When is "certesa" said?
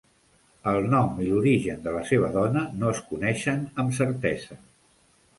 3.99-4.57